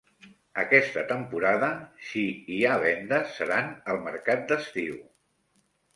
Aquesta 0.61 1.03
temporada, 1.11 1.69
si 2.09 2.23
hi 2.55 2.59
ha 2.71 2.79
vendes, 2.87 3.35
seran 3.41 3.73
al 3.95 4.01
mercat 4.11 4.43
d'estiu. 4.53 5.01